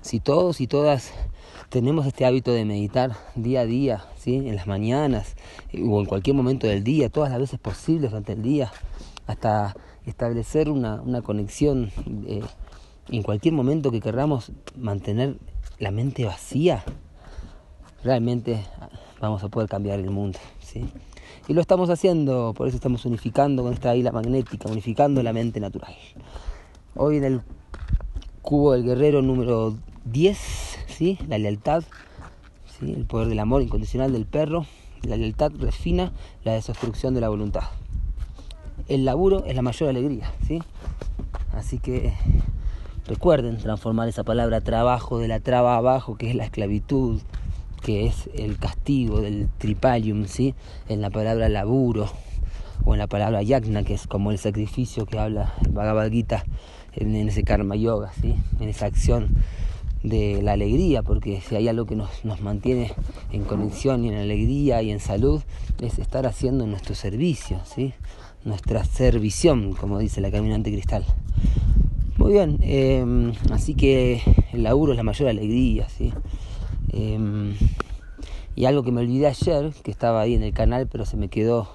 si 0.00 0.20
todos 0.20 0.60
y 0.62 0.66
todas 0.66 1.12
tenemos 1.68 2.06
este 2.06 2.24
hábito 2.24 2.52
de 2.52 2.64
meditar 2.64 3.12
día 3.34 3.60
a 3.60 3.66
día, 3.66 4.04
¿sí? 4.16 4.36
En 4.36 4.56
las 4.56 4.66
mañanas 4.66 5.36
eh, 5.70 5.82
o 5.86 6.00
en 6.00 6.06
cualquier 6.06 6.34
momento 6.34 6.66
del 6.66 6.82
día, 6.82 7.10
todas 7.10 7.30
las 7.30 7.38
veces 7.38 7.60
posibles 7.60 8.10
durante 8.10 8.32
el 8.32 8.42
día, 8.42 8.72
hasta 9.26 9.76
establecer 10.06 10.70
una, 10.70 11.02
una 11.02 11.20
conexión 11.20 11.92
eh, 12.26 12.40
en 13.10 13.22
cualquier 13.22 13.52
momento 13.52 13.90
que 13.90 14.00
queramos 14.00 14.52
mantener 14.76 15.36
la 15.78 15.90
mente 15.90 16.24
vacía, 16.24 16.84
realmente 18.02 18.64
vamos 19.20 19.44
a 19.44 19.48
poder 19.48 19.68
cambiar 19.68 20.00
el 20.00 20.10
mundo, 20.10 20.38
¿sí? 20.60 20.86
Y 21.46 21.52
lo 21.52 21.60
estamos 21.60 21.90
haciendo, 21.90 22.54
por 22.56 22.68
eso 22.68 22.76
estamos 22.76 23.04
unificando 23.04 23.62
con 23.62 23.74
esta 23.74 23.94
isla 23.94 24.12
magnética, 24.12 24.66
unificando 24.70 25.22
la 25.22 25.34
mente 25.34 25.60
natural. 25.60 25.94
Hoy 26.96 27.18
en 27.18 27.24
el 27.24 27.42
cubo 28.40 28.72
del 28.72 28.82
guerrero 28.82 29.20
número 29.20 29.74
10, 30.06 30.38
¿sí? 30.86 31.18
la 31.28 31.36
lealtad, 31.36 31.84
¿sí? 32.78 32.94
el 32.94 33.04
poder 33.04 33.28
del 33.28 33.40
amor 33.40 33.60
incondicional 33.60 34.10
del 34.10 34.24
perro, 34.24 34.64
la 35.02 35.18
lealtad 35.18 35.52
refina 35.58 36.12
la 36.44 36.52
desobstrucción 36.52 37.12
de 37.12 37.20
la 37.20 37.28
voluntad. 37.28 37.64
El 38.88 39.04
laburo 39.04 39.44
es 39.44 39.54
la 39.54 39.60
mayor 39.60 39.90
alegría, 39.90 40.32
¿sí? 40.46 40.62
Así 41.52 41.78
que 41.78 42.14
recuerden 43.06 43.58
transformar 43.58 44.08
esa 44.08 44.24
palabra 44.24 44.62
trabajo 44.62 45.18
de 45.18 45.28
la 45.28 45.40
traba 45.40 45.76
abajo, 45.76 46.16
que 46.16 46.30
es 46.30 46.34
la 46.34 46.44
esclavitud, 46.44 47.20
que 47.84 48.06
es 48.06 48.30
el 48.34 48.56
castigo 48.56 49.20
del 49.20 49.48
tripalium, 49.58 50.24
¿sí? 50.24 50.54
en 50.88 51.02
la 51.02 51.10
palabra 51.10 51.50
laburo 51.50 52.10
o 52.86 52.94
en 52.94 52.98
la 52.98 53.06
palabra 53.06 53.42
yagna, 53.42 53.84
que 53.84 53.92
es 53.92 54.06
como 54.06 54.30
el 54.30 54.38
sacrificio 54.38 55.04
que 55.04 55.18
habla 55.18 55.52
Bhagavad 55.68 56.10
Gita 56.10 56.46
en, 56.94 57.14
ese 57.14 57.44
karma 57.44 57.76
yoga, 57.76 58.10
¿sí? 58.22 58.34
en 58.58 58.70
esa 58.70 58.86
acción 58.86 59.28
de 60.02 60.40
la 60.42 60.52
alegría, 60.52 61.02
porque 61.02 61.42
si 61.42 61.56
hay 61.56 61.68
algo 61.68 61.84
que 61.84 61.94
nos, 61.94 62.24
nos 62.24 62.40
mantiene 62.40 62.90
en 63.32 63.44
conexión 63.44 64.02
y 64.04 64.08
en 64.08 64.14
alegría 64.14 64.80
y 64.80 64.90
en 64.90 64.98
salud, 64.98 65.42
es 65.82 65.98
estar 65.98 66.26
haciendo 66.26 66.66
nuestro 66.66 66.94
servicio, 66.94 67.60
¿sí? 67.66 67.92
nuestra 68.46 68.82
servición, 68.84 69.74
como 69.74 69.98
dice 69.98 70.22
la 70.22 70.30
caminante 70.30 70.72
cristal. 70.72 71.04
Muy 72.16 72.32
bien, 72.32 72.58
eh, 72.62 73.32
así 73.52 73.74
que 73.74 74.22
el 74.54 74.62
laburo 74.62 74.92
es 74.92 74.96
la 74.96 75.02
mayor 75.02 75.28
alegría, 75.28 75.86
¿sí? 75.90 76.14
Em, 76.96 77.56
y 78.54 78.66
algo 78.66 78.84
que 78.84 78.92
me 78.92 79.00
olvidé 79.00 79.26
ayer, 79.26 79.72
que 79.82 79.90
estaba 79.90 80.20
ahí 80.20 80.34
en 80.34 80.44
el 80.44 80.52
canal, 80.52 80.86
pero 80.86 81.04
se 81.04 81.16
me 81.16 81.28
quedó 81.28 81.68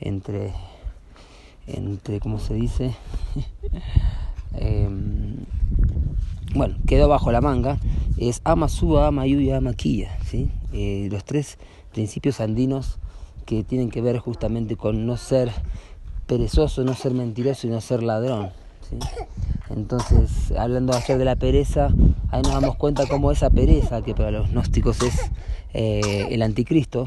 entre, 0.00 0.52
entre 1.68 2.18
¿cómo 2.18 2.38
se 2.38 2.54
dice? 2.54 2.94
Em, 4.58 5.44
bueno, 6.54 6.76
quedó 6.86 7.08
bajo 7.08 7.30
la 7.30 7.42
manga, 7.42 7.78
es 8.16 8.40
Ama 8.44 8.68
Suba, 8.68 9.06
Ama 9.06 9.26
Yuya, 9.26 9.58
Ama 9.58 9.74
Kia, 9.74 10.16
¿sí? 10.24 10.50
Eh, 10.72 11.08
los 11.12 11.24
tres 11.24 11.58
principios 11.92 12.40
andinos 12.40 12.98
que 13.44 13.62
tienen 13.64 13.90
que 13.90 14.00
ver 14.00 14.18
justamente 14.18 14.76
con 14.76 15.06
no 15.06 15.18
ser 15.18 15.52
perezoso, 16.26 16.84
no 16.84 16.94
ser 16.94 17.12
mentiroso 17.12 17.66
y 17.66 17.70
no 17.70 17.82
ser 17.82 18.02
ladrón. 18.02 18.50
Entonces, 19.70 20.52
hablando 20.56 20.94
ayer 20.94 21.18
de 21.18 21.24
la 21.24 21.36
pereza, 21.36 21.88
ahí 22.30 22.42
nos 22.42 22.52
damos 22.52 22.76
cuenta 22.76 23.06
cómo 23.06 23.32
esa 23.32 23.50
pereza, 23.50 24.02
que 24.02 24.14
para 24.14 24.30
los 24.30 24.50
gnósticos 24.50 25.02
es 25.02 25.30
eh, 25.74 26.28
el 26.30 26.42
anticristo, 26.42 27.06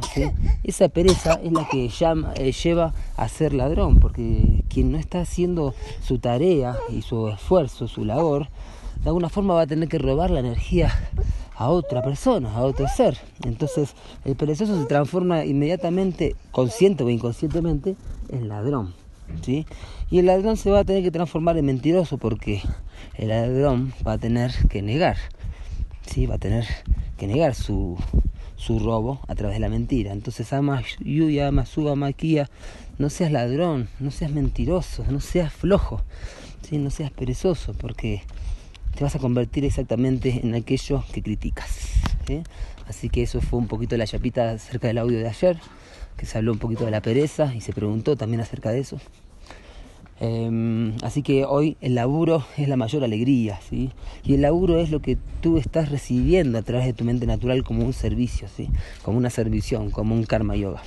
esa 0.64 0.90
pereza 0.90 1.40
es 1.44 1.52
la 1.52 1.68
que 1.68 1.88
llama, 1.88 2.34
eh, 2.36 2.52
lleva 2.52 2.94
a 3.16 3.28
ser 3.28 3.54
ladrón, 3.54 4.00
porque 4.00 4.64
quien 4.70 4.92
no 4.92 4.98
está 4.98 5.22
haciendo 5.22 5.74
su 6.02 6.20
tarea 6.20 6.78
y 6.90 7.02
su 7.02 7.30
esfuerzo, 7.30 7.88
su 7.88 8.06
labor, 8.06 8.50
de 9.02 9.10
alguna 9.10 9.30
forma 9.30 9.54
va 9.54 9.62
a 9.62 9.68
tener 9.68 9.88
que 9.88 9.98
robar 9.98 10.30
la 10.30 10.42
energía 10.42 10.94
a 11.56 11.70
otra 11.70 12.02
persona, 12.02 12.54
a 12.54 12.62
otro 12.62 12.88
ser. 12.88 13.18
Entonces 13.44 13.94
el 14.26 14.36
perezoso 14.36 14.80
se 14.80 14.86
transforma 14.86 15.46
inmediatamente, 15.46 16.36
consciente 16.52 17.04
o 17.04 17.10
inconscientemente, 17.10 17.96
en 18.30 18.50
ladrón. 18.50 18.99
¿Sí? 19.42 19.66
Y 20.10 20.20
el 20.20 20.26
ladrón 20.26 20.58
se 20.58 20.72
va 20.72 20.80
a 20.80 20.84
tener 20.84 21.04
que 21.04 21.12
transformar 21.12 21.58
en 21.58 21.66
mentiroso 21.66 22.18
porque 22.18 22.62
el 23.16 23.30
ladrón 23.30 23.94
va 24.08 24.14
a 24.14 24.18
tener 24.18 24.52
que 24.70 24.82
negar, 24.82 25.18
¿sí? 26.06 26.26
Va 26.26 26.36
a 26.36 26.40
tener 26.40 26.66
que 27.18 27.28
negar 27.28 27.56
su, 27.56 27.98
su 28.56 28.80
robo 28.80 29.22
a 29.28 29.36
través 29.36 29.56
de 29.56 29.62
la 29.62 29.70
mentira. 29.70 30.12
Entonces, 30.12 30.52
ama 30.54 30.84
Yuya, 31.00 31.48
ama 31.48 31.66
Suba, 31.66 31.96
Maquia, 31.96 32.50
no 32.98 33.10
seas 33.10 33.32
ladrón, 33.32 33.88
no 34.00 34.12
seas 34.12 34.32
mentiroso, 34.32 35.06
no 35.10 35.20
seas 35.22 35.54
flojo, 35.54 36.02
¿sí? 36.68 36.78
no 36.78 36.90
seas 36.90 37.12
perezoso, 37.12 37.74
porque 37.74 38.22
te 38.96 39.04
vas 39.04 39.16
a 39.16 39.20
convertir 39.20 39.64
exactamente 39.64 40.42
en 40.44 40.56
aquello 40.56 41.04
que 41.14 41.22
criticas. 41.24 42.09
Así 42.88 43.10
que 43.10 43.24
eso 43.24 43.42
fue 43.42 43.60
un 43.60 43.68
poquito 43.68 43.98
la 43.98 44.06
chapita 44.06 44.52
acerca 44.52 44.88
del 44.88 44.98
audio 44.98 45.20
de 45.20 45.28
ayer 45.28 45.60
que 46.18 46.26
se 46.26 46.38
habló 46.38 46.52
un 46.52 46.60
poquito 46.60 46.86
de 46.86 46.92
la 46.92 47.02
pereza 47.02 47.56
y 47.56 47.62
se 47.62 47.72
preguntó 47.72 48.18
también 48.18 48.42
acerca 48.42 48.72
de 48.72 48.80
eso. 48.80 49.00
Em, 50.22 50.96
así 51.02 51.24
que 51.24 51.46
hoy 51.46 51.78
el 51.80 51.96
laburo 51.96 52.44
es 52.58 52.68
la 52.68 52.76
mayor 52.76 53.06
alegría, 53.06 53.58
¿sí? 53.70 53.92
Y 54.26 54.34
el 54.34 54.42
laburo 54.42 54.78
es 54.80 54.92
lo 54.92 55.02
que 55.02 55.18
tú 55.40 55.58
estás 55.58 55.90
recibiendo 55.90 56.58
a 56.58 56.62
través 56.62 56.86
de 56.86 56.94
tu 56.94 57.06
mente 57.06 57.26
natural 57.26 57.64
como 57.64 57.86
un 57.86 57.94
servicio, 57.94 58.50
¿sí? 58.50 58.70
Como 59.02 59.18
una 59.18 59.30
servición, 59.30 59.92
como 59.92 60.14
un 60.14 60.26
karma 60.26 60.58
yoga. 60.58 60.82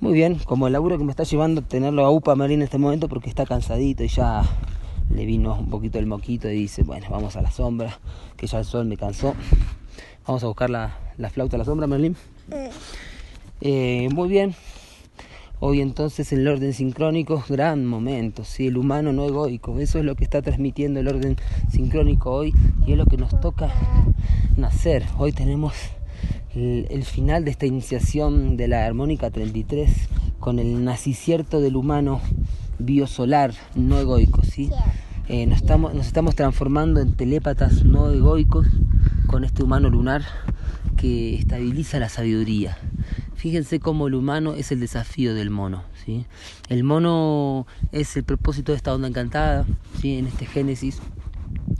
Muy 0.00 0.12
bien, 0.12 0.36
como 0.44 0.68
el 0.68 0.72
laburo 0.72 0.96
que 0.96 1.02
me 1.02 1.10
está 1.10 1.24
llevando 1.24 1.62
tenerlo 1.62 2.04
a 2.04 2.10
Upa 2.12 2.36
Marín 2.36 2.60
en 2.60 2.62
este 2.62 2.78
momento 2.78 3.08
porque 3.08 3.28
está 3.28 3.44
cansadito 3.44 4.04
y 4.04 4.08
ya 4.08 4.44
le 5.10 5.26
vino 5.26 5.54
un 5.58 5.70
poquito 5.70 5.98
el 5.98 6.06
moquito 6.06 6.48
y 6.50 6.56
dice, 6.56 6.82
bueno, 6.82 7.06
vamos 7.10 7.36
a 7.36 7.42
la 7.42 7.50
sombra, 7.50 7.98
que 8.36 8.46
ya 8.46 8.58
el 8.58 8.64
sol 8.64 8.86
me 8.86 8.96
cansó. 8.96 9.34
Vamos 10.26 10.44
a 10.44 10.46
buscar 10.46 10.70
la, 10.70 10.98
la 11.16 11.30
flauta 11.30 11.56
a 11.56 11.58
la 11.58 11.64
sombra, 11.64 11.86
Merlin. 11.86 12.16
Eh, 13.60 14.08
muy 14.12 14.28
bien. 14.28 14.54
Hoy 15.60 15.80
entonces 15.80 16.32
en 16.32 16.40
el 16.40 16.48
orden 16.48 16.72
sincrónico, 16.72 17.42
gran 17.48 17.84
momento, 17.84 18.44
¿sí? 18.44 18.68
el 18.68 18.76
humano 18.76 19.12
no 19.12 19.24
egoico, 19.24 19.80
eso 19.80 19.98
es 19.98 20.04
lo 20.04 20.14
que 20.14 20.22
está 20.22 20.40
transmitiendo 20.40 21.00
el 21.00 21.08
orden 21.08 21.36
sincrónico 21.68 22.30
hoy 22.30 22.54
y 22.86 22.92
es 22.92 22.98
lo 22.98 23.06
que 23.06 23.16
nos 23.16 23.40
toca 23.40 23.72
nacer. 24.56 25.04
Hoy 25.18 25.32
tenemos 25.32 25.74
el, 26.54 26.86
el 26.90 27.02
final 27.02 27.44
de 27.44 27.50
esta 27.50 27.66
iniciación 27.66 28.56
de 28.56 28.68
la 28.68 28.86
armónica 28.86 29.30
33 29.30 29.90
con 30.38 30.60
el 30.60 30.84
nacicierto 30.84 31.60
del 31.60 31.74
humano 31.74 32.20
biosolar 32.78 33.54
no 33.74 33.98
egoico. 33.98 34.42
¿sí? 34.42 34.70
Eh, 35.28 35.46
nos, 35.46 35.58
estamos, 35.58 35.94
nos 35.94 36.06
estamos 36.06 36.34
transformando 36.34 37.00
en 37.00 37.14
telépatas 37.14 37.84
no 37.84 38.10
egoicos 38.10 38.66
con 39.26 39.44
este 39.44 39.62
humano 39.62 39.90
lunar 39.90 40.22
que 40.96 41.36
estabiliza 41.36 41.98
la 41.98 42.08
sabiduría. 42.08 42.76
Fíjense 43.34 43.78
cómo 43.78 44.08
el 44.08 44.14
humano 44.14 44.54
es 44.54 44.72
el 44.72 44.80
desafío 44.80 45.34
del 45.34 45.50
mono. 45.50 45.84
¿sí? 46.04 46.26
El 46.68 46.82
mono 46.82 47.66
es 47.92 48.16
el 48.16 48.24
propósito 48.24 48.72
de 48.72 48.76
esta 48.76 48.94
onda 48.94 49.06
encantada 49.06 49.64
¿sí? 50.00 50.18
en 50.18 50.26
este 50.26 50.46
Génesis 50.46 51.00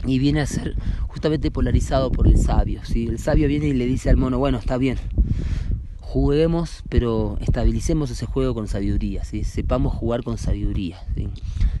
y 0.05 0.19
viene 0.19 0.41
a 0.41 0.45
ser 0.45 0.75
justamente 1.07 1.51
polarizado 1.51 2.11
por 2.11 2.27
el 2.27 2.37
sabio. 2.37 2.81
¿sí? 2.85 3.07
El 3.07 3.19
sabio 3.19 3.47
viene 3.47 3.67
y 3.67 3.73
le 3.73 3.87
dice 3.87 4.09
al 4.09 4.17
mono, 4.17 4.39
bueno, 4.39 4.57
está 4.57 4.77
bien, 4.77 4.97
juguemos, 6.09 6.81
pero 6.89 7.37
estabilicemos 7.39 8.09
ese 8.09 8.25
juego 8.25 8.55
con 8.55 8.67
sabiduría, 8.67 9.23
¿sí? 9.23 9.43
sepamos 9.43 9.93
jugar 9.93 10.23
con 10.23 10.39
sabiduría, 10.39 10.97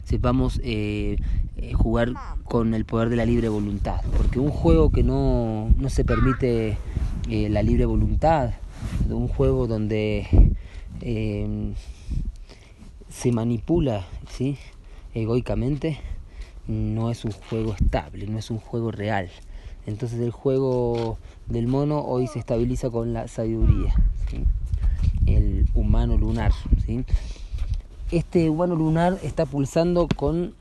sepamos 0.03 0.61
eh, 0.63 1.17
eh, 1.57 1.73
jugar 1.73 2.13
con 2.43 2.75
el 2.75 2.85
poder 2.85 3.09
de 3.09 3.15
la 3.15 3.25
libre 3.25 3.49
voluntad, 3.49 4.01
porque 4.15 4.39
un 4.39 4.51
juego 4.51 4.91
que 4.91 5.01
no, 5.01 5.73
no 5.75 5.89
se 5.89 6.05
permite 6.05 6.77
eh, 7.27 7.49
la 7.49 7.63
libre 7.63 7.85
voluntad, 7.85 8.51
un 9.09 9.29
juego 9.29 9.65
donde 9.65 10.27
se 13.09 13.31
manipula 13.31 14.05
¿sí? 14.29 14.59
egoicamente, 15.15 15.97
no 16.67 17.09
es 17.09 17.25
un 17.25 17.31
juego 17.31 17.73
estable, 17.73 18.27
no 18.27 18.37
es 18.37 18.51
un 18.51 18.59
juego 18.59 18.91
real. 18.91 19.27
Entonces 19.87 20.19
el 20.19 20.29
juego 20.29 21.17
del 21.47 21.67
mono 21.67 22.01
hoy 22.01 22.27
se 22.27 22.37
estabiliza 22.37 22.91
con 22.91 23.11
la 23.11 23.27
sabiduría, 23.27 23.95
¿sí? 24.29 24.45
el 25.25 25.67
humano 25.73 26.17
lunar. 26.17 26.51
¿sí? 26.85 27.03
Este 28.11 28.49
humano 28.49 28.75
lunar 28.75 29.19
está 29.23 29.45
pulsando 29.45 30.07
con 30.15 30.53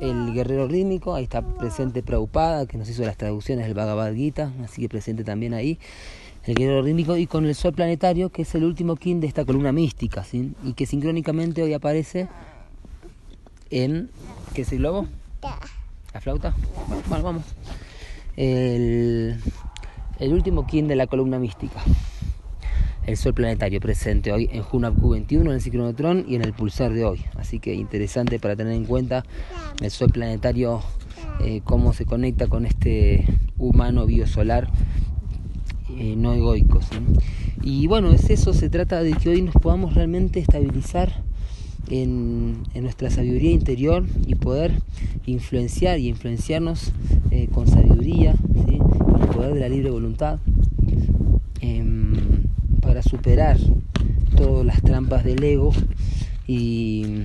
el 0.00 0.32
guerrero 0.32 0.66
rítmico, 0.66 1.14
ahí 1.14 1.24
está 1.24 1.42
presente 1.42 2.02
Prabhupada, 2.02 2.66
que 2.66 2.78
nos 2.78 2.88
hizo 2.88 3.02
las 3.02 3.16
traducciones 3.16 3.66
del 3.66 3.74
Bhagavad 3.74 4.14
Gita, 4.14 4.52
así 4.64 4.82
que 4.82 4.88
presente 4.88 5.24
también 5.24 5.54
ahí 5.54 5.78
el 6.44 6.54
guerrero 6.54 6.82
rítmico, 6.82 7.16
y 7.16 7.26
con 7.26 7.44
el 7.44 7.54
sol 7.54 7.74
planetario, 7.74 8.30
que 8.30 8.42
es 8.42 8.54
el 8.54 8.64
último 8.64 8.96
kin 8.96 9.20
de 9.20 9.26
esta 9.26 9.44
columna 9.44 9.72
mística, 9.72 10.24
¿sí? 10.24 10.54
y 10.64 10.72
que 10.72 10.86
sincrónicamente 10.86 11.62
hoy 11.62 11.74
aparece 11.74 12.28
en... 13.70 14.10
¿Qué 14.54 14.62
es 14.62 14.72
el 14.72 14.78
globo? 14.78 15.06
¿La 16.12 16.20
flauta? 16.20 16.54
Bueno, 16.88 17.02
bueno 17.08 17.24
vamos. 17.24 17.44
El, 18.36 19.38
el 20.18 20.32
último 20.32 20.66
kin 20.66 20.88
de 20.88 20.96
la 20.96 21.06
columna 21.06 21.38
mística. 21.38 21.82
El 23.06 23.16
sol 23.16 23.34
planetario 23.34 23.80
presente 23.80 24.30
hoy 24.30 24.48
en 24.52 24.62
Junab 24.62 24.94
Q21, 24.96 25.40
en 25.40 25.46
el 25.48 25.60
ciclonotron 25.60 26.24
y 26.28 26.36
en 26.36 26.42
el 26.42 26.52
pulsar 26.52 26.92
de 26.92 27.04
hoy. 27.04 27.24
Así 27.36 27.58
que 27.58 27.74
interesante 27.74 28.38
para 28.38 28.56
tener 28.56 28.74
en 28.74 28.84
cuenta 28.84 29.24
el 29.80 29.90
sol 29.90 30.10
planetario, 30.12 30.80
eh, 31.42 31.62
cómo 31.64 31.92
se 31.92 32.04
conecta 32.04 32.46
con 32.46 32.66
este 32.66 33.24
humano 33.58 34.06
biosolar 34.06 34.70
eh, 35.98 36.14
no 36.16 36.34
egoico. 36.34 36.80
Y 37.62 37.86
bueno, 37.86 38.10
es 38.12 38.30
eso, 38.30 38.52
se 38.52 38.70
trata 38.70 39.02
de 39.02 39.12
que 39.12 39.30
hoy 39.30 39.42
nos 39.42 39.54
podamos 39.54 39.94
realmente 39.94 40.40
estabilizar 40.40 41.22
en, 41.88 42.62
en, 42.74 42.82
nuestra 42.82 43.10
sabiduría 43.10 43.50
interior 43.50 44.04
y 44.26 44.34
poder 44.34 44.72
influenciar 45.26 45.98
y 45.98 46.08
influenciarnos 46.08 46.92
eh, 47.30 47.48
con 47.52 47.66
sabiduría, 47.66 48.34
con 48.34 49.22
el 49.22 49.28
poder 49.28 49.54
de 49.54 49.60
la 49.60 49.68
libre 49.68 49.90
voluntad, 49.90 50.38
eh, 51.60 51.82
para 52.80 53.02
superar 53.02 53.58
todas 54.36 54.64
las 54.64 54.82
trampas 54.82 55.24
del 55.24 55.42
ego 55.42 55.72
y 56.46 57.24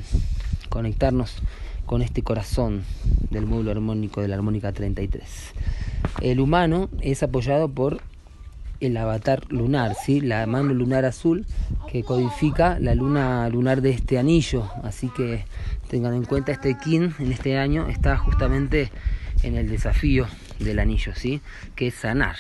conectarnos 0.70 1.38
con 1.86 2.02
este 2.02 2.24
corazón 2.24 2.84
del 3.30 3.46
módulo 3.46 3.72
armónico 3.72 4.22
de 4.22 4.28
la 4.28 4.36
armónica 4.36 4.72
33. 4.72 5.24
El 6.22 6.40
humano 6.40 6.90
es 7.02 7.24
apoyado 7.24 7.70
por 7.70 8.02
el 8.80 8.98
avatar 8.98 9.52
lunar, 9.52 9.96
¿sí? 9.96 10.22
la 10.22 10.46
mano 10.46 10.74
lunar 10.74 11.06
azul 11.06 11.46
que 11.92 12.04
codifica 12.04 12.78
la 12.80 12.96
luna 12.96 13.48
lunar 13.50 13.82
de 13.82 13.92
este 13.92 14.18
anillo. 14.18 14.70
Así 14.84 15.10
que 15.10 15.46
tengan 15.90 16.14
en 16.14 16.26
cuenta 16.26 16.52
este 16.52 16.78
kin 16.78 17.14
en 17.20 17.32
este 17.32 17.58
año 17.58 17.88
está 17.88 18.18
justamente 18.18 18.92
en 19.44 19.56
el 19.56 19.70
desafío 19.70 20.28
del 20.60 20.80
anillo, 20.80 21.14
¿sí? 21.16 21.42
que 21.76 21.88
es 21.88 21.96
sanar, 21.96 22.36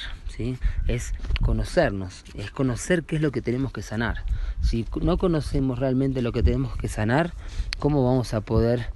es 0.87 1.13
conocernos, 1.41 2.23
es 2.35 2.51
conocer 2.51 3.03
qué 3.03 3.17
es 3.17 3.21
lo 3.21 3.31
que 3.31 3.41
tenemos 3.41 3.71
que 3.71 3.81
sanar. 3.81 4.23
Si 4.61 4.85
no 5.01 5.17
conocemos 5.17 5.79
realmente 5.79 6.21
lo 6.21 6.31
que 6.31 6.43
tenemos 6.43 6.75
que 6.77 6.87
sanar, 6.87 7.33
¿cómo 7.79 8.05
vamos 8.05 8.33
a 8.33 8.41
poder 8.41 8.87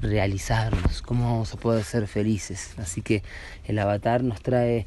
realizarnos? 0.00 1.02
¿Cómo 1.02 1.24
vamos 1.24 1.54
a 1.54 1.56
poder 1.56 1.84
ser 1.84 2.06
felices? 2.06 2.74
Así 2.78 3.02
que 3.02 3.22
el 3.66 3.78
avatar 3.78 4.22
nos 4.22 4.40
trae 4.40 4.86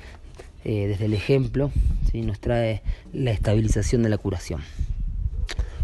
eh, 0.66 0.88
desde 0.88 1.06
el 1.06 1.14
ejemplo, 1.14 1.72
nos 2.14 2.40
trae 2.40 2.82
la 3.14 3.32
estabilización 3.32 4.04
de 4.04 4.10
la 4.10 4.18
curación. 4.18 4.62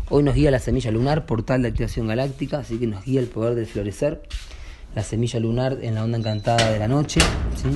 Hoy 0.09 0.21
nos 0.21 0.35
guía 0.35 0.51
la 0.51 0.59
semilla 0.59 0.91
lunar, 0.91 1.25
portal 1.25 1.61
de 1.61 1.69
activación 1.69 2.07
galáctica, 2.07 2.59
así 2.59 2.77
que 2.77 2.87
nos 2.87 3.05
guía 3.05 3.19
el 3.19 3.27
poder 3.27 3.55
del 3.55 3.65
florecer. 3.65 4.21
La 4.93 5.03
semilla 5.03 5.39
lunar 5.39 5.79
en 5.81 5.95
la 5.95 6.03
onda 6.03 6.17
encantada 6.17 6.71
de 6.71 6.79
la 6.79 6.87
noche, 6.87 7.19
¿sí? 7.55 7.69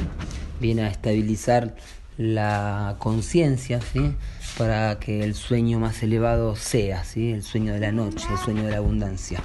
viene 0.60 0.84
a 0.84 0.88
estabilizar 0.90 1.76
la 2.20 2.98
conciencia, 3.00 3.80
¿sí? 3.80 4.14
para 4.58 5.00
que 5.00 5.24
el 5.24 5.36
sueño 5.36 5.80
más 5.80 6.04
elevado 6.04 6.54
sea, 6.58 7.06
¿sí? 7.06 7.32
el 7.32 7.44
sueño 7.44 7.72
de 7.72 7.80
la 7.80 7.94
noche, 7.94 8.28
el 8.30 8.38
sueño 8.38 8.64
de 8.66 8.72
la 8.72 8.78
abundancia. 8.78 9.42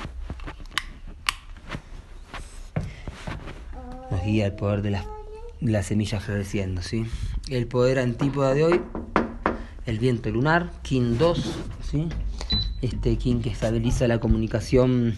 Nos 4.11 4.25
guía 4.25 4.47
el 4.47 4.55
poder 4.55 4.83
de 4.83 4.91
las, 4.91 5.07
las 5.61 5.87
semillas 5.87 6.25
floreciendo. 6.25 6.83
¿sí? 6.83 7.07
El 7.49 7.69
poder 7.69 8.01
antípoda 8.01 8.55
de 8.55 8.65
hoy, 8.65 8.81
el 9.87 10.01
viento 10.01 10.31
lunar, 10.31 10.73
Kin 10.83 11.17
2, 11.17 11.59
¿sí? 11.89 12.09
este 12.83 13.17
Kin 13.19 13.41
que 13.41 13.51
estabiliza 13.51 14.09
la 14.09 14.19
comunicación 14.19 15.17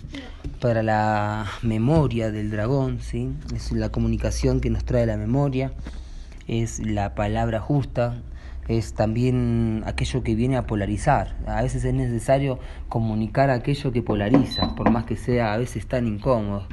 para 0.61 0.83
la 0.83 1.51
memoria 1.63 2.31
del 2.31 2.51
dragón, 2.51 3.01
¿sí? 3.01 3.31
es 3.55 3.73
la 3.73 3.89
comunicación 3.89 4.61
que 4.61 4.69
nos 4.69 4.85
trae 4.85 5.07
la 5.07 5.17
memoria, 5.17 5.73
es 6.49 6.81
la 6.81 7.15
palabra 7.15 7.61
justa, 7.61 8.23
es 8.69 8.95
también 8.95 9.83
aquello 9.87 10.23
que 10.23 10.35
viene 10.35 10.57
a 10.57 10.67
polarizar. 10.67 11.37
A 11.47 11.63
veces 11.63 11.85
es 11.85 11.95
necesario 11.95 12.59
comunicar 12.89 13.51
aquello 13.51 13.93
que 13.93 14.03
polariza, 14.03 14.75
por 14.75 14.91
más 14.91 15.05
que 15.05 15.17
sea 15.17 15.55
a 15.55 15.59
veces 15.59 15.87
tan 15.87 16.07
incómodo. 16.07 16.67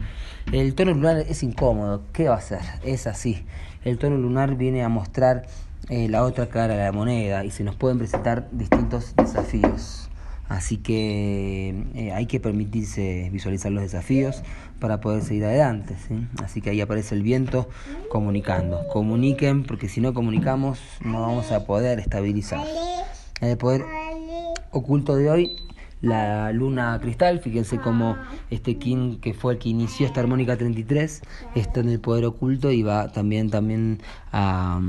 El 0.52 0.74
tono 0.76 0.94
lunar 0.94 1.18
es 1.18 1.44
incómodo, 1.44 2.04
¿qué 2.14 2.28
va 2.28 2.36
a 2.36 2.40
hacer? 2.40 2.62
Es 2.84 3.08
así. 3.08 3.46
El 3.84 3.98
tono 3.98 4.18
lunar 4.18 4.56
viene 4.56 4.84
a 4.84 4.90
mostrar 4.90 5.44
eh, 5.90 6.08
la 6.10 6.24
otra 6.24 6.48
cara 6.48 6.76
de 6.76 6.84
la 6.84 6.92
moneda 6.92 7.44
y 7.44 7.52
se 7.52 7.64
nos 7.64 7.76
pueden 7.76 7.98
presentar 7.98 8.48
distintos 8.52 9.16
desafíos. 9.16 10.10
Así 10.54 10.78
que 10.78 11.74
eh, 11.96 12.12
hay 12.12 12.28
que 12.28 12.40
permitirse 12.40 13.28
visualizar 13.32 13.72
los 13.72 13.82
desafíos 13.82 14.44
para 14.80 15.02
poder 15.02 15.24
seguir 15.24 15.46
adelante. 15.46 15.96
¿sí? 16.08 16.28
Así 16.44 16.62
que 16.62 16.70
ahí 16.70 16.80
aparece 16.80 17.16
el 17.16 17.24
viento 17.24 17.68
comunicando. 18.12 18.88
Comuniquen 18.90 19.64
porque 19.64 19.90
si 19.90 20.00
no 20.00 20.14
comunicamos 20.14 20.80
no 21.04 21.22
vamos 21.22 21.52
a 21.52 21.66
poder 21.66 21.98
estabilizar. 21.98 22.64
En 23.42 23.50
el 23.50 23.58
poder 23.58 23.84
oculto 24.70 25.16
de 25.16 25.32
hoy, 25.32 25.56
la 26.02 26.52
luna 26.52 27.00
cristal, 27.02 27.40
fíjense 27.40 27.80
cómo 27.80 28.16
este 28.52 28.78
King 28.78 29.18
que 29.22 29.34
fue 29.34 29.54
el 29.54 29.60
que 29.60 29.70
inició 29.70 30.06
esta 30.06 30.20
armónica 30.20 30.56
33 30.56 31.22
está 31.56 31.80
en 31.80 31.90
el 31.90 32.00
poder 32.00 32.26
oculto 32.26 32.72
y 32.72 32.84
va 32.84 33.12
también, 33.12 33.50
también 33.50 34.04
a 34.32 34.82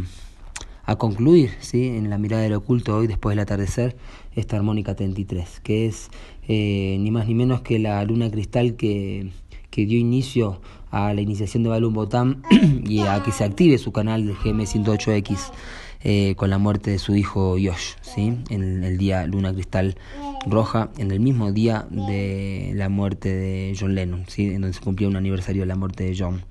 a 0.87 0.96
concluir 0.96 1.50
¿sí? 1.61 1.88
en 1.88 2.11
la 2.11 2.18
mirada 2.18 2.42
del 2.42 2.55
oculto 2.55 2.96
hoy 2.96 3.07
después 3.07 3.33
del 3.33 3.40
atardecer 3.40 3.96
esta 4.37 4.57
armónica 4.57 4.94
33 4.94 5.61
que 5.61 5.87
es 5.87 6.11
eh, 6.49 6.97
ni 7.01 7.11
más 7.11 7.27
ni 7.27 7.35
menos 7.35 7.62
que 7.62 7.79
la 7.79 8.05
luna 8.05 8.31
cristal 8.31 8.75
que, 8.75 9.31
que 9.70 9.87
dio 9.87 9.99
inicio 9.99 10.61
a 10.90 11.12
la 11.14 11.20
iniciación 11.20 11.62
de 11.62 11.70
Balum 11.70 11.94
Botam 11.94 12.42
y 12.87 13.01
a 13.01 13.23
que 13.23 13.33
se 13.33 13.44
active 13.44 13.79
su 13.79 13.92
canal 13.92 14.27
de 14.27 14.35
GM108X 14.35 15.53
eh, 16.07 16.35
con 16.37 16.51
la 16.51 16.59
muerte 16.59 16.90
de 16.90 16.99
su 16.99 17.16
hijo 17.16 17.57
Yosh 17.57 17.94
¿sí? 18.03 18.37
en 18.51 18.85
el 18.85 18.99
día 18.99 19.27
luna 19.27 19.53
cristal 19.53 19.97
roja 20.47 20.90
en 20.99 21.11
el 21.11 21.20
mismo 21.20 21.51
día 21.53 21.87
de 21.90 22.73
la 22.75 22.88
muerte 22.88 23.35
de 23.35 23.77
John 23.79 23.94
Lennon 23.94 24.25
¿sí? 24.29 24.47
en 24.47 24.61
donde 24.61 24.75
se 24.75 24.81
cumplía 24.81 25.09
un 25.09 25.16
aniversario 25.16 25.62
de 25.62 25.66
la 25.66 25.77
muerte 25.77 26.05
de 26.05 26.16
John 26.18 26.44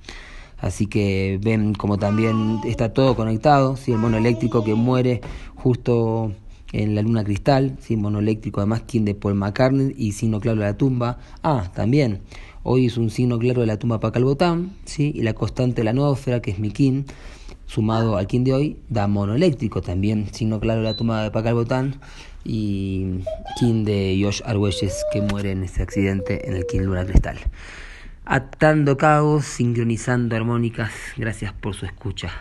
Así 0.64 0.88
que 0.88 1.42
ven 1.44 1.74
como 1.74 1.98
también 1.98 2.62
está 2.64 2.94
todo 2.94 3.18
conectado, 3.18 3.76
¿sí? 3.76 3.92
el 3.92 3.98
mono 3.98 4.16
eléctrico 4.16 4.64
que 4.64 4.76
muere 4.76 5.20
justo 5.56 6.32
en 6.74 6.96
la 6.96 7.02
luna 7.02 7.24
cristal, 7.24 7.78
¿sí? 7.80 7.96
mono 7.96 8.20
eléctrico 8.20 8.60
además 8.60 8.82
King 8.82 9.06
de 9.06 9.16
Paul 9.16 9.36
McCartney 9.36 9.94
y 9.98 10.12
signo 10.12 10.40
claro 10.42 10.60
de 10.60 10.66
la 10.66 10.78
tumba. 10.78 11.20
Ah, 11.44 11.72
también, 11.74 12.22
hoy 12.64 12.88
es 12.88 12.98
un 12.98 13.10
signo 13.10 13.40
claro 13.40 13.62
de 13.62 13.68
la 13.68 13.78
tumba 13.78 14.00
Pacalbotán, 14.00 14.74
¿sí? 14.84 15.14
y 15.16 15.22
la 15.22 15.34
constante 15.34 15.78
de 15.78 15.86
la 15.86 15.94
noósfera 15.94 16.42
que 16.42 16.52
es 16.52 16.60
mi 16.60 16.72
King, 16.72 17.04
sumado 17.68 18.18
al 18.18 18.28
King 18.28 18.44
de 18.44 18.54
hoy, 18.54 18.78
da 18.90 19.08
mono 19.08 19.36
eléctrico 19.36 19.82
también, 19.82 20.28
signo 20.34 20.60
claro 20.60 20.82
de 20.82 20.88
la 20.88 20.96
tumba 20.96 21.24
de 21.24 21.32
Pacalbotán 21.32 22.02
y 22.44 23.20
King 23.60 23.86
de 23.86 24.20
Josh 24.22 24.42
Argüelles 24.44 25.06
que 25.14 25.22
muere 25.22 25.52
en 25.52 25.64
ese 25.64 25.82
accidente 25.82 26.50
en 26.50 26.56
el 26.56 26.66
King 26.66 26.82
Luna 26.82 27.06
Cristal. 27.06 27.38
Atando 28.26 28.98
cabos, 28.98 29.46
sincronizando 29.46 30.36
armónicas, 30.36 30.92
gracias 31.18 31.54
por 31.54 31.76
su 31.76 31.86
escucha. 31.86 32.32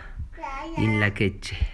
En 0.77 0.99
la 0.99 1.13
queche. 1.13 1.72